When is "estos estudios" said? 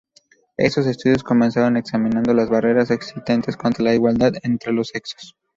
0.57-1.21